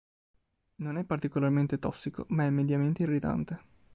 [0.77, 3.61] Non è particolarmente tossico ma è mediamente irritante.